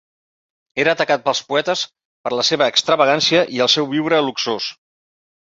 Era 0.83 0.95
atacat 0.95 1.21
pels 1.27 1.41
poetes 1.51 1.83
per 2.23 2.33
la 2.39 2.47
seva 2.49 2.71
extravagància 2.73 3.45
i 3.59 3.63
el 3.67 3.71
seu 3.77 3.93
viure 3.93 4.25
luxós. 4.31 4.73